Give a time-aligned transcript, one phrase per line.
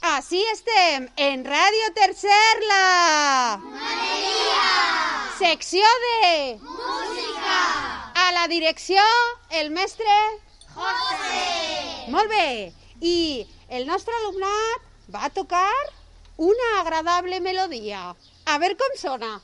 [0.00, 2.84] Així estem, en Ràdio Tercerla!
[5.36, 6.56] Secció de...
[6.62, 7.58] Música!
[8.22, 9.02] A la direcció,
[9.60, 10.16] el mestre...
[10.72, 11.44] José!
[12.16, 12.72] Molt bé!
[13.04, 15.68] I el nostre alumnat va tocar
[16.38, 18.14] una agradable melodia.
[18.48, 19.34] A veure com sona.